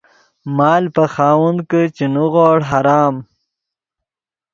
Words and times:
مال 0.57 0.83
پے 0.93 1.05
خاوند 1.13 1.59
کہ 1.69 1.81
چے 1.95 2.05
نیغوڑ 2.13 2.59
حرام 2.69 3.15